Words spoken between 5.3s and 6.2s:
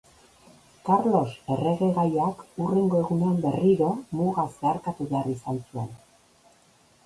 izan zuen.